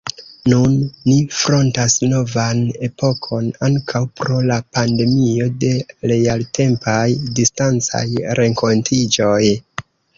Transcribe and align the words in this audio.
Nun 0.51 0.71
ni 1.09 1.17
frontas 1.39 1.97
novan 2.13 2.63
epokon, 2.87 3.51
ankaŭ 3.69 4.03
pro 4.23 4.41
la 4.53 4.59
pandemio, 4.79 5.53
de 5.67 5.73
realtempaj, 6.15 6.99
distancaj 7.43 8.07
renkontiĝoj. 8.45 9.37